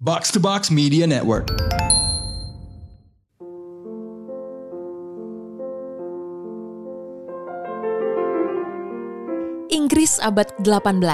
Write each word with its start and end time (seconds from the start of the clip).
Box 0.00 0.32
to 0.32 0.40
Box 0.40 0.72
Media 0.72 1.04
Network. 1.04 1.52
Inggris 9.68 10.16
abad 10.24 10.48
18. 10.64 11.04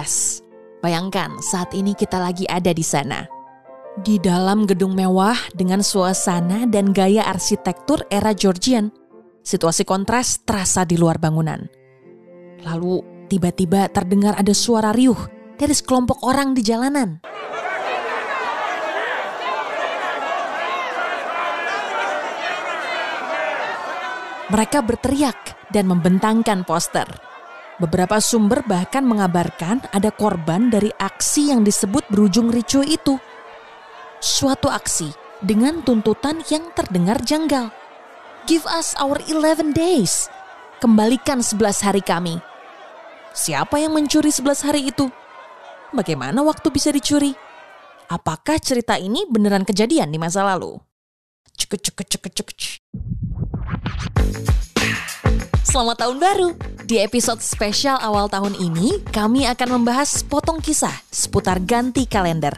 Bayangkan 0.87 1.35
saat 1.43 1.75
ini 1.75 1.99
kita 1.99 2.23
lagi 2.23 2.47
ada 2.47 2.71
di 2.71 2.87
sana. 2.87 3.27
Di 4.07 4.23
dalam 4.23 4.71
gedung 4.71 4.95
mewah 4.95 5.35
dengan 5.59 5.83
suasana 5.83 6.71
dan 6.71 6.95
gaya 6.95 7.27
arsitektur 7.27 8.07
era 8.07 8.39
Georgian. 8.39 8.95
Situasi 9.43 9.83
kontras 9.83 10.47
terasa 10.47 10.87
di 10.87 10.95
luar 10.95 11.19
bangunan. 11.19 11.67
Lalu 12.63 13.03
tiba-tiba 13.27 13.91
terdengar 13.91 14.39
ada 14.39 14.55
suara 14.55 14.95
riuh 14.95 15.19
dari 15.59 15.75
sekelompok 15.75 16.23
orang 16.23 16.55
di 16.55 16.63
jalanan. 16.63 17.19
Mereka 24.47 24.79
berteriak 24.87 25.71
dan 25.75 25.91
membentangkan 25.91 26.63
poster. 26.63 27.07
Beberapa 27.83 28.23
sumber 28.23 28.63
bahkan 28.63 29.03
mengabarkan 29.03 29.83
ada 29.91 30.15
korban 30.15 30.71
dari 30.71 30.89
aksi 30.97 31.51
yang 31.51 31.67
disebut 31.67 32.07
berujung 32.07 32.55
ricuh 32.55 32.87
itu. 32.87 33.19
Suatu 34.23 34.71
aksi 34.71 35.11
dengan 35.43 35.83
tuntutan 35.83 36.47
yang 36.47 36.71
terdengar 36.79 37.19
janggal. 37.27 37.75
Give 38.47 38.63
us 38.71 38.95
our 39.03 39.19
11 39.19 39.75
days. 39.75 40.31
Kembalikan 40.79 41.43
11 41.43 41.83
hari 41.83 42.01
kami. 42.01 42.39
Siapa 43.35 43.83
yang 43.83 43.99
mencuri 43.99 44.31
11 44.31 44.63
hari 44.63 44.95
itu? 44.95 45.11
Bagaimana 45.91 46.47
waktu 46.47 46.71
bisa 46.71 46.95
dicuri? 46.95 47.35
Apakah 48.07 48.63
cerita 48.63 48.95
ini 48.95 49.27
beneran 49.27 49.67
kejadian 49.67 50.15
di 50.15 50.23
masa 50.23 50.47
lalu? 50.47 50.79
Cuk 51.59 51.83
cuk 51.83 51.99
cuk 52.07 52.25
cuk 52.31 52.51
cuk. 52.55 52.79
Selamat 55.67 55.97
tahun 56.09 56.17
baru! 56.17 56.49
Di 56.87 57.03
episode 57.03 57.43
spesial 57.43 57.99
awal 57.99 58.31
tahun 58.31 58.55
ini, 58.57 59.03
kami 59.11 59.45
akan 59.45 59.83
membahas 59.83 60.23
potong 60.23 60.63
kisah 60.63 60.95
seputar 61.11 61.59
ganti 61.61 62.07
kalender. 62.07 62.55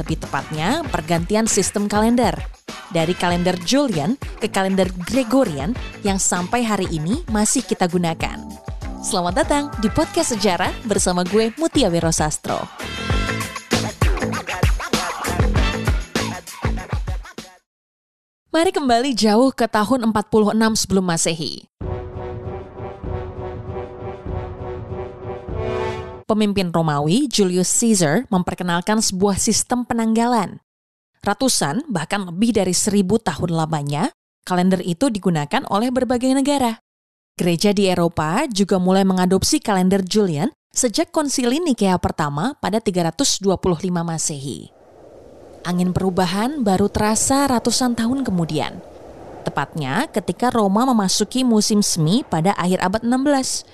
Lebih 0.00 0.24
tepatnya, 0.24 0.82
pergantian 0.88 1.44
sistem 1.44 1.86
kalender. 1.86 2.34
Dari 2.90 3.12
kalender 3.12 3.54
Julian 3.62 4.16
ke 4.40 4.48
kalender 4.48 4.88
Gregorian 5.04 5.76
yang 6.02 6.16
sampai 6.16 6.64
hari 6.64 6.88
ini 6.88 7.22
masih 7.28 7.62
kita 7.62 7.86
gunakan. 7.86 8.40
Selamat 8.98 9.46
datang 9.46 9.64
di 9.78 9.86
Podcast 9.86 10.34
Sejarah 10.34 10.74
bersama 10.88 11.22
gue 11.22 11.54
Mutia 11.60 11.86
Wiro 11.86 12.10
Sastro. 12.10 12.66
Mari 18.56 18.72
kembali 18.72 19.12
jauh 19.12 19.52
ke 19.52 19.68
tahun 19.68 20.16
46 20.16 20.56
sebelum 20.80 21.04
Masehi. 21.04 21.68
Pemimpin 26.24 26.72
Romawi, 26.72 27.28
Julius 27.28 27.68
Caesar, 27.76 28.24
memperkenalkan 28.32 29.04
sebuah 29.04 29.36
sistem 29.36 29.84
penanggalan. 29.84 30.64
Ratusan, 31.20 31.84
bahkan 31.92 32.32
lebih 32.32 32.56
dari 32.56 32.72
seribu 32.72 33.20
tahun 33.20 33.52
lamanya, 33.52 34.08
kalender 34.48 34.80
itu 34.80 35.12
digunakan 35.12 35.60
oleh 35.68 35.92
berbagai 35.92 36.32
negara. 36.32 36.80
Gereja 37.36 37.76
di 37.76 37.92
Eropa 37.92 38.48
juga 38.48 38.80
mulai 38.80 39.04
mengadopsi 39.04 39.60
kalender 39.60 40.00
Julian 40.00 40.48
sejak 40.72 41.12
konsili 41.12 41.60
Nikea 41.60 42.00
pertama 42.00 42.56
pada 42.56 42.80
325 42.80 43.44
Masehi. 44.00 44.75
Angin 45.66 45.90
perubahan 45.90 46.62
baru 46.62 46.86
terasa 46.86 47.50
ratusan 47.50 47.98
tahun 47.98 48.22
kemudian. 48.22 48.78
Tepatnya 49.42 50.06
ketika 50.14 50.54
Roma 50.54 50.86
memasuki 50.86 51.42
musim 51.42 51.82
semi 51.82 52.22
pada 52.22 52.54
akhir 52.54 52.78
abad 52.86 53.02
16. 53.02 53.66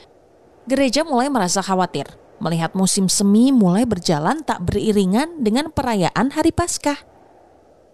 Gereja 0.73 1.05
mulai 1.05 1.29
merasa 1.29 1.61
khawatir 1.61 2.09
melihat 2.43 2.75
musim 2.75 3.07
semi 3.07 3.55
mulai 3.55 3.87
berjalan 3.87 4.43
tak 4.43 4.67
beriringan 4.67 5.47
dengan 5.47 5.71
perayaan 5.71 6.35
Hari 6.35 6.51
Paskah. 6.51 6.99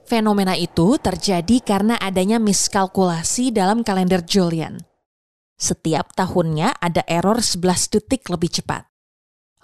Fenomena 0.08 0.56
itu 0.56 0.96
terjadi 0.96 1.60
karena 1.60 2.00
adanya 2.00 2.40
miskalkulasi 2.40 3.52
dalam 3.52 3.84
kalender 3.84 4.24
Julian. 4.24 4.80
Setiap 5.60 6.16
tahunnya 6.16 6.80
ada 6.80 7.04
error 7.04 7.44
11 7.44 7.92
detik 7.92 8.24
lebih 8.32 8.48
cepat. 8.48 8.88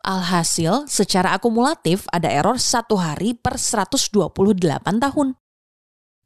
Alhasil, 0.04 0.84
secara 0.84 1.32
akumulatif 1.32 2.04
ada 2.12 2.28
error 2.28 2.60
satu 2.60 3.00
hari 3.00 3.32
per 3.32 3.56
128 3.56 4.12
tahun. 5.00 5.28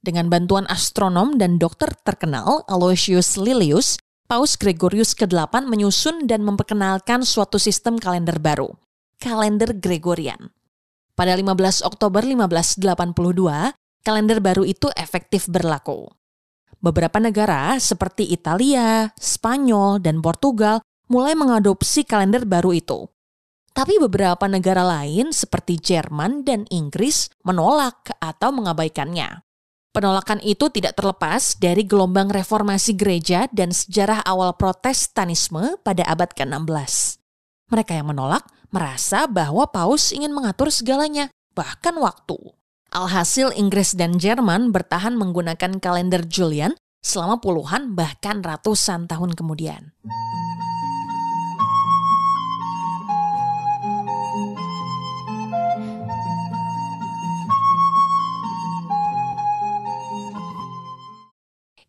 Dengan 0.02 0.26
bantuan 0.26 0.66
astronom 0.66 1.38
dan 1.38 1.62
dokter 1.62 1.94
terkenal 2.02 2.66
Aloysius 2.66 3.38
Lilius, 3.38 4.02
Paus 4.26 4.58
Gregorius 4.58 5.14
ke-8 5.14 5.70
menyusun 5.70 6.26
dan 6.26 6.42
memperkenalkan 6.42 7.22
suatu 7.22 7.56
sistem 7.56 8.02
kalender 8.02 8.42
baru, 8.42 8.74
kalender 9.22 9.72
Gregorian. 9.78 10.50
Pada 11.14 11.38
15 11.38 11.86
Oktober 11.86 12.22
1582, 12.22 12.82
kalender 14.02 14.38
baru 14.42 14.66
itu 14.66 14.90
efektif 14.98 15.46
berlaku. 15.46 16.10
Beberapa 16.78 17.18
negara 17.18 17.74
seperti 17.78 18.30
Italia, 18.30 19.10
Spanyol, 19.18 19.98
dan 19.98 20.22
Portugal 20.22 20.78
mulai 21.10 21.34
mengadopsi 21.34 22.06
kalender 22.06 22.46
baru 22.46 22.70
itu. 22.74 23.10
Tapi 23.78 23.94
beberapa 24.02 24.50
negara 24.50 24.82
lain 24.82 25.30
seperti 25.30 25.78
Jerman 25.78 26.42
dan 26.42 26.66
Inggris 26.66 27.30
menolak 27.46 28.10
atau 28.18 28.50
mengabaikannya. 28.50 29.46
Penolakan 29.94 30.42
itu 30.42 30.66
tidak 30.66 30.98
terlepas 30.98 31.54
dari 31.62 31.86
gelombang 31.86 32.26
reformasi 32.26 32.98
gereja 32.98 33.46
dan 33.54 33.70
sejarah 33.70 34.26
awal 34.26 34.58
protestanisme 34.58 35.78
pada 35.86 36.02
abad 36.10 36.26
ke-16. 36.26 37.22
Mereka 37.70 38.02
yang 38.02 38.10
menolak 38.10 38.50
merasa 38.74 39.30
bahwa 39.30 39.70
paus 39.70 40.10
ingin 40.10 40.34
mengatur 40.34 40.74
segalanya, 40.74 41.30
bahkan 41.54 41.94
waktu. 42.02 42.34
Alhasil 42.90 43.54
Inggris 43.54 43.94
dan 43.94 44.18
Jerman 44.18 44.74
bertahan 44.74 45.14
menggunakan 45.14 45.78
kalender 45.78 46.26
Julian 46.26 46.74
selama 46.98 47.38
puluhan 47.38 47.94
bahkan 47.94 48.42
ratusan 48.42 49.06
tahun 49.06 49.38
kemudian. 49.38 49.94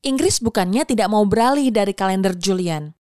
Inggris 0.10 0.42
bukannya 0.42 0.90
tidak 0.90 1.06
mau 1.14 1.22
beralih 1.30 1.70
dari 1.70 1.94
kalender 1.94 2.34
Julian. 2.34 2.98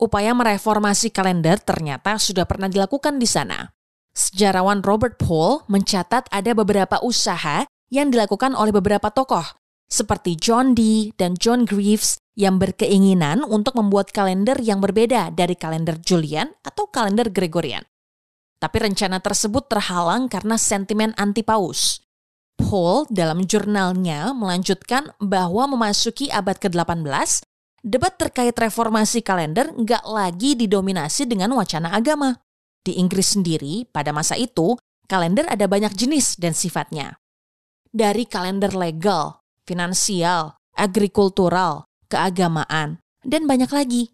Upaya 0.00 0.32
mereformasi 0.32 1.12
kalender 1.12 1.60
ternyata 1.60 2.16
sudah 2.16 2.48
pernah 2.48 2.72
dilakukan 2.72 3.20
di 3.20 3.28
sana. 3.28 3.68
Sejarawan 4.16 4.80
Robert 4.80 5.20
Paul 5.20 5.68
mencatat 5.68 6.32
ada 6.32 6.52
beberapa 6.56 7.04
usaha 7.04 7.68
yang 7.92 8.08
dilakukan 8.08 8.56
oleh 8.56 8.72
beberapa 8.72 9.12
tokoh, 9.12 9.44
seperti 9.92 10.40
John 10.40 10.72
Dee 10.72 11.12
dan 11.20 11.36
John 11.36 11.68
Greaves 11.68 12.16
yang 12.32 12.56
berkeinginan 12.56 13.44
untuk 13.44 13.76
membuat 13.76 14.08
kalender 14.16 14.56
yang 14.56 14.80
berbeda 14.80 15.36
dari 15.36 15.52
kalender 15.52 16.00
Julian 16.00 16.48
atau 16.64 16.88
kalender 16.88 17.28
Gregorian. 17.28 17.84
Tapi 18.56 18.76
rencana 18.88 19.20
tersebut 19.20 19.68
terhalang 19.68 20.32
karena 20.32 20.56
sentimen 20.56 21.12
anti-paus. 21.20 22.07
Paul 22.58 23.06
dalam 23.06 23.46
jurnalnya 23.46 24.34
melanjutkan 24.34 25.14
bahwa 25.22 25.70
memasuki 25.70 26.26
abad 26.28 26.58
ke-18, 26.58 27.46
debat 27.86 28.12
terkait 28.18 28.52
reformasi 28.58 29.22
kalender 29.22 29.70
nggak 29.70 30.04
lagi 30.04 30.58
didominasi 30.58 31.24
dengan 31.30 31.54
wacana 31.54 31.94
agama. 31.94 32.34
Di 32.82 32.98
Inggris 32.98 33.38
sendiri, 33.38 33.86
pada 33.88 34.10
masa 34.10 34.34
itu, 34.34 34.74
kalender 35.06 35.46
ada 35.46 35.70
banyak 35.70 35.94
jenis 35.94 36.34
dan 36.36 36.52
sifatnya. 36.52 37.16
Dari 37.88 38.26
kalender 38.26 38.74
legal, 38.74 39.40
finansial, 39.64 40.58
agrikultural, 40.74 41.86
keagamaan, 42.10 43.00
dan 43.22 43.46
banyak 43.46 43.70
lagi. 43.70 44.04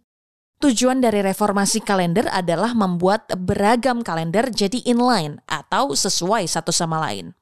Tujuan 0.63 1.03
dari 1.03 1.21
reformasi 1.21 1.83
kalender 1.83 2.31
adalah 2.31 2.73
membuat 2.73 3.27
beragam 3.37 4.01
kalender 4.07 4.49
jadi 4.49 4.81
inline 4.87 5.43
atau 5.51 5.93
sesuai 5.93 6.47
satu 6.47 6.71
sama 6.71 7.03
lain. 7.03 7.35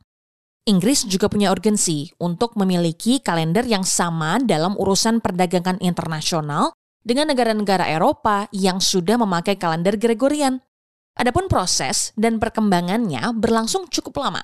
Inggris 0.63 1.03
juga 1.11 1.27
punya 1.27 1.51
urgensi 1.51 2.15
untuk 2.23 2.55
memiliki 2.55 3.19
kalender 3.19 3.67
yang 3.67 3.83
sama 3.83 4.39
dalam 4.39 4.79
urusan 4.79 5.19
perdagangan 5.19 5.83
internasional 5.83 6.71
dengan 7.03 7.35
negara-negara 7.35 7.91
Eropa 7.91 8.47
yang 8.55 8.79
sudah 8.79 9.19
memakai 9.19 9.59
kalender 9.59 9.99
Gregorian. 9.99 10.63
Adapun 11.19 11.51
proses 11.51 12.15
dan 12.15 12.39
perkembangannya 12.39 13.35
berlangsung 13.35 13.91
cukup 13.91 14.23
lama. 14.23 14.43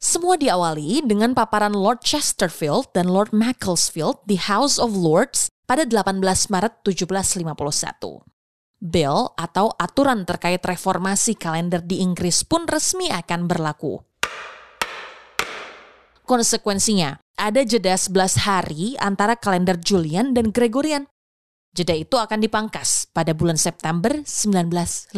Semua 0.00 0.40
diawali 0.40 1.04
dengan 1.04 1.36
paparan 1.36 1.76
Lord 1.76 2.00
Chesterfield 2.00 2.88
dan 2.96 3.12
Lord 3.12 3.36
Macclesfield 3.36 4.24
di 4.24 4.40
House 4.40 4.80
of 4.80 4.96
Lords 4.96 5.52
pada 5.68 5.84
18 5.84 6.16
Maret 6.48 6.80
1751. 6.80 8.24
Bill 8.80 9.28
atau 9.36 9.68
aturan 9.76 10.24
terkait 10.24 10.64
reformasi 10.64 11.36
kalender 11.36 11.84
di 11.84 12.00
Inggris 12.00 12.40
pun 12.40 12.64
resmi 12.64 13.12
akan 13.12 13.44
berlaku 13.44 14.00
Konsekuensinya, 16.32 17.20
ada 17.36 17.60
jeda 17.60 17.92
11 17.92 18.48
hari 18.48 18.96
antara 18.96 19.36
kalender 19.36 19.76
Julian 19.76 20.32
dan 20.32 20.48
Gregorian. 20.48 21.04
Jeda 21.76 21.92
itu 21.92 22.16
akan 22.16 22.40
dipangkas 22.40 23.04
pada 23.12 23.36
bulan 23.36 23.60
September 23.60 24.24
1952. 24.24 25.12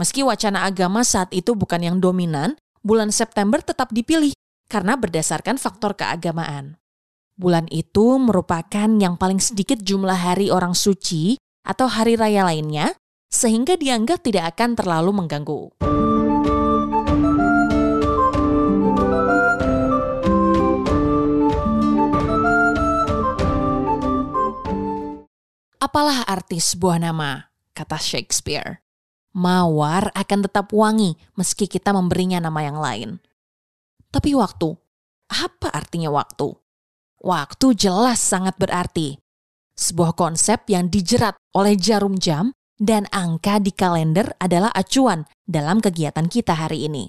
Meski 0.00 0.24
wacana 0.24 0.64
agama 0.64 1.04
saat 1.04 1.28
itu 1.36 1.52
bukan 1.52 1.84
yang 1.84 2.00
dominan, 2.00 2.56
bulan 2.80 3.12
September 3.12 3.60
tetap 3.60 3.92
dipilih 3.92 4.32
karena 4.72 4.96
berdasarkan 4.96 5.60
faktor 5.60 5.92
keagamaan. 6.00 6.80
Bulan 7.36 7.68
itu 7.68 8.16
merupakan 8.16 8.88
yang 8.88 9.20
paling 9.20 9.36
sedikit 9.36 9.84
jumlah 9.84 10.16
hari 10.16 10.48
orang 10.48 10.72
suci 10.72 11.36
atau 11.68 11.92
hari 11.92 12.16
raya 12.16 12.48
lainnya, 12.48 12.96
sehingga 13.28 13.76
dianggap 13.76 14.24
tidak 14.24 14.56
akan 14.56 14.80
terlalu 14.80 15.12
mengganggu. 15.12 16.07
Apalah 25.78 26.26
arti 26.26 26.58
sebuah 26.58 26.98
nama, 26.98 27.54
kata 27.70 28.02
Shakespeare. 28.02 28.82
Mawar 29.30 30.10
akan 30.10 30.50
tetap 30.50 30.74
wangi 30.74 31.14
meski 31.38 31.70
kita 31.70 31.94
memberinya 31.94 32.42
nama 32.42 32.66
yang 32.66 32.82
lain. 32.82 33.10
Tapi 34.10 34.34
waktu, 34.34 34.74
apa 35.30 35.70
artinya 35.70 36.10
waktu? 36.10 36.50
Waktu 37.22 37.78
jelas 37.78 38.18
sangat 38.18 38.58
berarti. 38.58 39.22
Sebuah 39.78 40.18
konsep 40.18 40.66
yang 40.66 40.90
dijerat 40.90 41.38
oleh 41.54 41.78
jarum 41.78 42.18
jam 42.18 42.50
dan 42.74 43.06
angka 43.14 43.62
di 43.62 43.70
kalender 43.70 44.34
adalah 44.42 44.74
acuan 44.74 45.30
dalam 45.46 45.78
kegiatan 45.78 46.26
kita 46.26 46.58
hari 46.58 46.90
ini. 46.90 47.06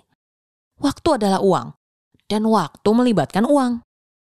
Waktu 0.78 1.18
adalah 1.18 1.42
uang, 1.42 1.74
dan 2.30 2.46
waktu 2.46 2.90
melibatkan 2.94 3.50
uang. 3.50 3.82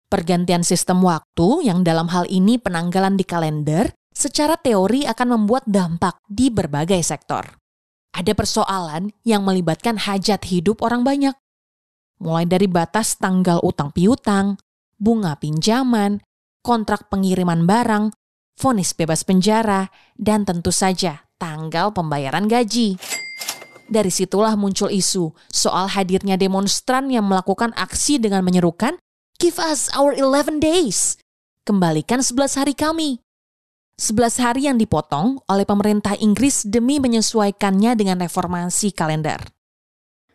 Pergantian 0.08 0.64
sistem 0.64 1.04
waktu 1.04 1.68
yang 1.68 1.84
dalam 1.84 2.08
hal 2.08 2.24
ini 2.32 2.56
penanggalan 2.56 3.20
di 3.20 3.28
kalender 3.28 3.92
secara 4.10 4.58
teori 4.58 5.06
akan 5.06 5.28
membuat 5.38 5.64
dampak 5.66 6.20
di 6.26 6.50
berbagai 6.50 7.00
sektor. 7.02 7.46
Ada 8.10 8.34
persoalan 8.34 9.14
yang 9.22 9.46
melibatkan 9.46 9.96
hajat 9.96 10.42
hidup 10.50 10.82
orang 10.82 11.06
banyak. 11.06 11.34
Mulai 12.20 12.44
dari 12.44 12.66
batas 12.66 13.16
tanggal 13.16 13.62
utang 13.62 13.94
piutang, 13.94 14.60
bunga 14.98 15.38
pinjaman, 15.38 16.20
kontrak 16.60 17.08
pengiriman 17.08 17.64
barang, 17.64 18.12
vonis 18.60 18.92
bebas 18.92 19.24
penjara, 19.24 19.88
dan 20.18 20.44
tentu 20.44 20.68
saja 20.68 21.24
tanggal 21.40 21.94
pembayaran 21.96 22.44
gaji. 22.44 23.00
Dari 23.90 24.12
situlah 24.12 24.54
muncul 24.54 24.92
isu 24.92 25.34
soal 25.50 25.90
hadirnya 25.90 26.38
demonstran 26.38 27.10
yang 27.10 27.26
melakukan 27.26 27.74
aksi 27.74 28.22
dengan 28.22 28.46
menyerukan, 28.46 29.00
Give 29.40 29.56
us 29.56 29.88
our 29.96 30.12
11 30.12 30.60
days. 30.60 31.16
Kembalikan 31.64 32.20
11 32.20 32.60
hari 32.60 32.76
kami. 32.76 33.24
11 34.00 34.16
hari 34.40 34.64
yang 34.64 34.80
dipotong 34.80 35.44
oleh 35.44 35.68
pemerintah 35.68 36.16
Inggris 36.16 36.64
demi 36.64 36.96
menyesuaikannya 36.96 37.92
dengan 37.92 38.16
reformasi 38.16 38.96
kalender. 38.96 39.44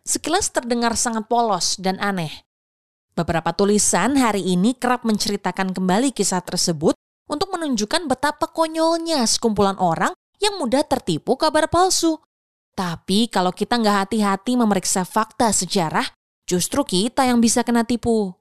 Sekilas 0.05 0.53
terdengar 0.53 0.93
sangat 0.93 1.25
polos 1.25 1.73
dan 1.81 1.97
aneh. 1.97 2.45
Beberapa 3.17 3.57
tulisan 3.57 4.21
hari 4.21 4.45
ini 4.45 4.77
kerap 4.77 5.01
menceritakan 5.01 5.73
kembali 5.73 6.13
kisah 6.13 6.45
tersebut 6.45 6.93
untuk 7.25 7.49
menunjukkan 7.57 8.05
betapa 8.05 8.53
konyolnya 8.53 9.25
sekumpulan 9.25 9.81
orang 9.81 10.13
yang 10.37 10.61
mudah 10.61 10.85
tertipu 10.85 11.33
kabar 11.33 11.65
palsu. 11.65 12.21
Tapi 12.77 13.33
kalau 13.33 13.49
kita 13.49 13.81
nggak 13.81 13.97
hati-hati 14.05 14.61
memeriksa 14.61 15.01
fakta 15.09 15.49
sejarah, 15.49 16.05
justru 16.45 16.85
kita 16.85 17.25
yang 17.25 17.41
bisa 17.41 17.65
kena 17.65 17.81
tipu. 17.81 18.37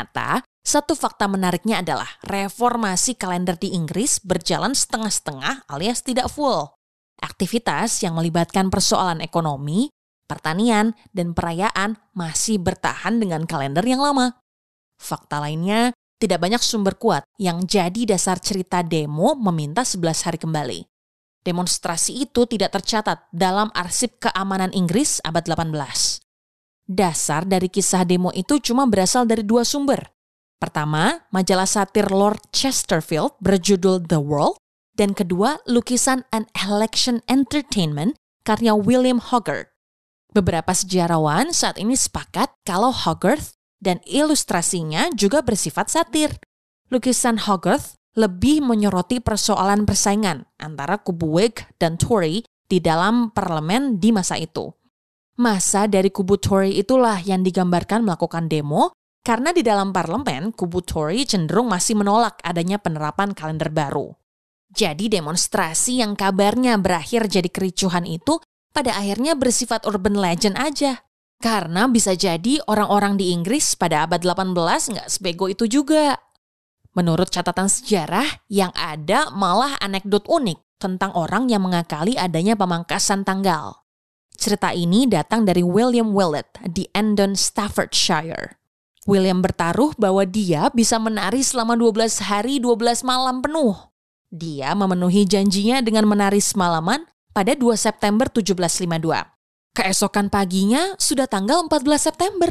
Ternyata, 0.00 0.40
satu 0.64 0.96
fakta 0.96 1.28
menariknya 1.28 1.84
adalah 1.84 2.08
reformasi 2.24 3.20
kalender 3.20 3.60
di 3.60 3.76
Inggris 3.76 4.16
berjalan 4.24 4.72
setengah-setengah 4.72 5.68
alias 5.68 6.00
tidak 6.00 6.32
full. 6.32 6.72
Aktivitas 7.20 8.00
yang 8.00 8.16
melibatkan 8.16 8.72
persoalan 8.72 9.20
ekonomi, 9.20 9.92
pertanian, 10.24 10.96
dan 11.12 11.36
perayaan 11.36 12.00
masih 12.16 12.56
bertahan 12.56 13.20
dengan 13.20 13.44
kalender 13.44 13.84
yang 13.84 14.00
lama. 14.00 14.40
Fakta 14.96 15.36
lainnya, 15.36 15.92
tidak 16.16 16.40
banyak 16.40 16.64
sumber 16.64 16.96
kuat 16.96 17.28
yang 17.36 17.68
jadi 17.68 18.16
dasar 18.16 18.40
cerita 18.40 18.80
demo 18.80 19.36
meminta 19.36 19.84
11 19.84 20.24
hari 20.24 20.40
kembali. 20.40 20.80
Demonstrasi 21.44 22.24
itu 22.24 22.48
tidak 22.48 22.72
tercatat 22.72 23.28
dalam 23.36 23.68
arsip 23.76 24.16
keamanan 24.16 24.72
Inggris 24.72 25.20
abad 25.28 25.44
18. 25.44 26.24
Dasar 26.90 27.46
dari 27.46 27.70
kisah 27.70 28.02
demo 28.02 28.34
itu 28.34 28.58
cuma 28.58 28.82
berasal 28.82 29.22
dari 29.22 29.46
dua 29.46 29.62
sumber. 29.62 30.10
Pertama, 30.58 31.22
majalah 31.30 31.70
satir 31.70 32.10
Lord 32.10 32.50
Chesterfield 32.50 33.38
berjudul 33.38 34.10
The 34.10 34.18
World, 34.18 34.58
dan 34.98 35.14
kedua, 35.14 35.62
lukisan 35.70 36.26
An 36.34 36.50
Election 36.58 37.22
Entertainment 37.30 38.18
karya 38.42 38.74
William 38.74 39.22
Hogarth. 39.22 39.70
Beberapa 40.34 40.74
sejarawan 40.74 41.54
saat 41.54 41.78
ini 41.78 41.94
sepakat 41.94 42.50
kalau 42.66 42.90
Hogarth 42.90 43.54
dan 43.78 44.02
ilustrasinya 44.02 45.14
juga 45.14 45.46
bersifat 45.46 45.94
satir. 45.94 46.42
Lukisan 46.90 47.38
Hogarth 47.38 47.94
lebih 48.18 48.66
menyoroti 48.66 49.22
persoalan 49.22 49.86
persaingan 49.86 50.42
antara 50.58 50.98
kubu 50.98 51.38
Whig 51.38 51.62
dan 51.78 51.94
Tory 51.94 52.42
di 52.66 52.82
dalam 52.82 53.30
parlemen 53.30 54.02
di 54.02 54.10
masa 54.10 54.34
itu. 54.42 54.74
Masa 55.38 55.86
dari 55.86 56.10
kubu 56.10 56.40
Tory 56.40 56.80
itulah 56.80 57.22
yang 57.22 57.46
digambarkan 57.46 58.02
melakukan 58.02 58.50
demo 58.50 58.90
karena 59.20 59.52
di 59.52 59.60
dalam 59.60 59.92
parlemen 59.94 60.50
kubu 60.50 60.80
Tory 60.82 61.28
cenderung 61.28 61.68
masih 61.68 61.94
menolak 61.94 62.40
adanya 62.42 62.80
penerapan 62.80 63.36
kalender 63.36 63.68
baru. 63.68 64.16
Jadi 64.70 65.10
demonstrasi 65.10 65.98
yang 66.02 66.14
kabarnya 66.14 66.78
berakhir 66.78 67.26
jadi 67.26 67.50
kericuhan 67.50 68.06
itu 68.06 68.38
pada 68.70 68.94
akhirnya 68.94 69.34
bersifat 69.34 69.82
urban 69.86 70.14
legend 70.14 70.54
aja. 70.56 71.02
Karena 71.40 71.88
bisa 71.88 72.12
jadi 72.12 72.60
orang-orang 72.68 73.16
di 73.16 73.32
Inggris 73.32 73.72
pada 73.74 74.04
abad 74.04 74.20
18 74.20 74.54
nggak 74.92 75.08
sebego 75.08 75.48
itu 75.48 75.64
juga. 75.66 76.20
Menurut 76.92 77.30
catatan 77.32 77.70
sejarah, 77.70 78.26
yang 78.50 78.74
ada 78.76 79.30
malah 79.30 79.78
anekdot 79.80 80.26
unik 80.26 80.58
tentang 80.76 81.14
orang 81.14 81.46
yang 81.48 81.62
mengakali 81.64 82.18
adanya 82.18 82.58
pemangkasan 82.58 83.22
tanggal. 83.22 83.80
Cerita 84.40 84.72
ini 84.72 85.04
datang 85.04 85.44
dari 85.44 85.60
William 85.60 86.16
Willett 86.16 86.64
di 86.64 86.88
Endon, 86.96 87.36
Staffordshire. 87.36 88.56
William 89.04 89.44
bertaruh 89.44 89.92
bahwa 90.00 90.24
dia 90.24 90.72
bisa 90.72 90.96
menari 90.96 91.44
selama 91.44 91.76
12 91.76 92.24
hari 92.24 92.56
12 92.56 93.04
malam 93.04 93.44
penuh. 93.44 93.76
Dia 94.32 94.72
memenuhi 94.72 95.28
janjinya 95.28 95.84
dengan 95.84 96.08
menari 96.08 96.40
semalaman 96.40 97.04
pada 97.36 97.52
2 97.52 97.76
September 97.76 98.32
1752. 98.32 99.76
Keesokan 99.76 100.32
paginya 100.32 100.96
sudah 100.96 101.28
tanggal 101.28 101.60
14 101.68 102.08
September. 102.08 102.48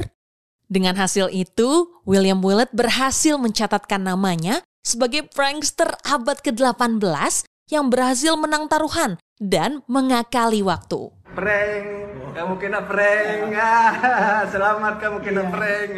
Dengan 0.69 0.93
hasil 0.93 1.33
itu, 1.33 1.89
William 2.05 2.37
Willett 2.45 2.69
berhasil 2.69 3.33
mencatatkan 3.41 4.05
namanya 4.05 4.61
sebagai 4.85 5.25
prankster 5.33 5.89
abad 6.05 6.37
ke-18 6.45 7.49
yang 7.73 7.89
berhasil 7.89 8.37
menang 8.37 8.69
taruhan 8.69 9.17
dan 9.41 9.81
mengakali 9.89 10.61
waktu. 10.61 11.18
Prank, 11.29 11.85
kamu 12.33 12.53
kena 12.57 12.81
prank. 12.89 13.53
Ah, 13.53 14.49
selamat 14.49 14.93
kamu 14.97 15.17
kena 15.21 15.43
prank. 15.45 15.93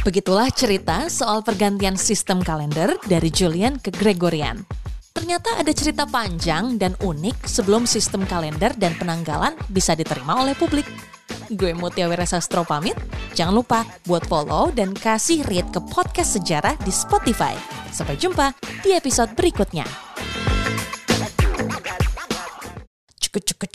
Begitulah 0.00 0.48
cerita 0.48 1.12
soal 1.12 1.44
pergantian 1.44 2.00
sistem 2.00 2.40
kalender 2.40 2.96
dari 3.04 3.28
Julian 3.28 3.76
ke 3.76 3.92
Gregorian. 3.92 4.64
Ternyata 5.12 5.60
ada 5.60 5.68
cerita 5.76 6.08
panjang 6.08 6.80
dan 6.80 6.96
unik 6.96 7.44
sebelum 7.44 7.84
sistem 7.84 8.24
kalender 8.24 8.72
dan 8.80 8.96
penanggalan 8.96 9.52
bisa 9.68 9.92
diterima 9.92 10.40
oleh 10.40 10.56
publik. 10.56 10.88
Gue 11.52 11.76
Mutia 11.76 12.08
Wira 12.08 12.24
Sastro 12.24 12.64
pamit. 12.64 12.96
Jangan 13.36 13.52
lupa 13.52 13.84
buat 14.08 14.24
follow 14.24 14.72
dan 14.72 14.96
kasih 14.96 15.44
rate 15.44 15.76
ke 15.76 15.80
podcast 15.92 16.40
sejarah 16.40 16.74
di 16.80 16.90
Spotify. 16.94 17.52
Sampai 17.92 18.16
jumpa 18.16 18.56
di 18.80 18.96
episode 18.96 19.36
berikutnya. 19.36 20.09
chicka 23.38 23.40
chicka 23.40 23.66